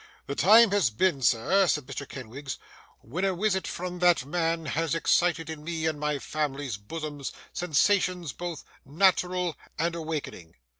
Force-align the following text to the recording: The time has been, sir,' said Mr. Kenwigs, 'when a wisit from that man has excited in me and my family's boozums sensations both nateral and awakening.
The 0.25 0.33
time 0.33 0.71
has 0.71 0.89
been, 0.89 1.21
sir,' 1.21 1.67
said 1.67 1.85
Mr. 1.85 2.09
Kenwigs, 2.09 2.57
'when 3.01 3.23
a 3.23 3.35
wisit 3.35 3.67
from 3.67 3.99
that 3.99 4.25
man 4.25 4.65
has 4.65 4.95
excited 4.95 5.47
in 5.47 5.63
me 5.63 5.85
and 5.85 5.99
my 5.99 6.17
family's 6.17 6.75
boozums 6.75 7.31
sensations 7.53 8.33
both 8.33 8.63
nateral 8.83 9.55
and 9.77 9.93
awakening. 9.93 10.55